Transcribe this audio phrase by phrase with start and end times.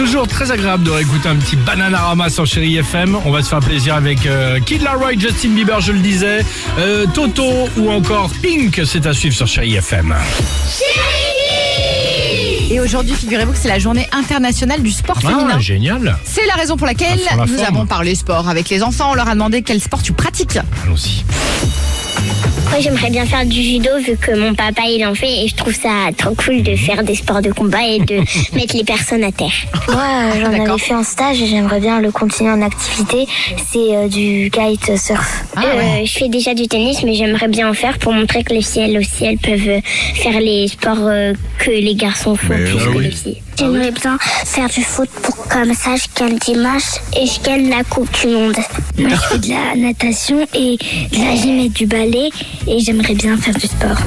[0.00, 3.18] Toujours très agréable de réécouter un petit Bananarama sur Chéri FM.
[3.26, 6.42] On va se faire plaisir avec euh, Kid Laroi, Justin Bieber, je le disais,
[6.78, 8.80] euh, Toto ou encore Pink.
[8.86, 10.14] C'est à suivre sur Chéri FM.
[12.70, 15.50] Et aujourd'hui, figurez-vous que c'est la journée internationale du sport féminin.
[15.56, 16.16] Ah, génial.
[16.24, 17.66] C'est la raison pour laquelle la nous forme.
[17.66, 19.10] avons parlé sport avec les enfants.
[19.10, 20.58] On leur a demandé quel sport tu pratiques.
[20.82, 21.26] Allons-y.
[22.70, 25.56] Moi, j'aimerais bien faire du judo vu que mon papa il en fait et je
[25.56, 28.16] trouve ça trop cool de faire des sports de combat et de
[28.54, 29.50] mettre les personnes à terre.
[29.88, 33.26] Moi, euh, j'en avais fait en stage et j'aimerais bien le continuer en activité.
[33.72, 35.44] C'est euh, du kite surf.
[35.56, 36.06] Ah Euh, ouais.
[36.06, 38.82] Je fais déjà du tennis mais j'aimerais bien en faire pour montrer que les filles
[38.82, 39.80] elles aussi elles peuvent
[40.14, 43.04] faire les sports euh, que les garçons font plus ah que oui.
[43.04, 43.42] les filles.
[43.58, 46.82] J'aimerais bien faire du foot pour comme ça je gagne dimanche
[47.16, 48.56] et je gagne la coupe du monde.
[48.98, 50.76] Moi je fais de la natation et
[51.12, 52.30] de la gym et du ballet
[52.66, 53.98] et j'aimerais bien faire du sport.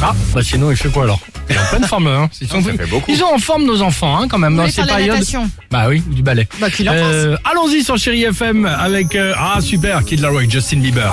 [0.00, 1.18] Ah, bah sinon, il fait quoi alors
[1.50, 2.30] Il est en pleine forme, hein.
[2.40, 2.62] Ils sont,
[3.08, 5.24] ils sont en forme, nos enfants, hein, quand même, Vous dans ces périodes.
[5.72, 6.46] Bah oui, ou du ballet.
[6.60, 9.16] Bah, qu'il en Euh, Allons-y sur Chéri FM avec.
[9.16, 11.12] euh, ah, super, Kid Laroi, Justin Bieber.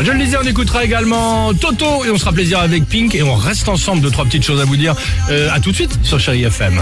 [0.00, 3.34] Je le disais, on écoutera également Toto et on sera plaisir avec Pink et on
[3.34, 4.00] reste ensemble.
[4.00, 4.94] Deux, trois petites choses à vous dire.
[5.30, 6.80] Euh, à tout de suite sur Chéri FM.